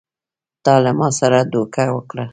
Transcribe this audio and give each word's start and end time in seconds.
تا 0.63 0.73
له 0.83 0.91
ما 0.99 1.07
سره 1.19 1.39
دوکه 1.53 1.85
وکړه! 1.95 2.25